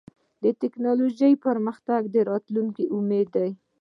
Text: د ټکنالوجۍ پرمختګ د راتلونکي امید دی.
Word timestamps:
د 0.43 0.45
ټکنالوجۍ 0.61 1.33
پرمختګ 1.45 2.01
د 2.13 2.15
راتلونکي 2.29 2.83
امید 2.97 3.27
دی. 3.35 3.49